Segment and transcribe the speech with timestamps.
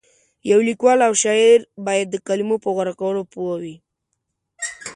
[0.51, 3.75] یو لیکوال او شاعر باید د کلمو په غوره کولو پوه وي.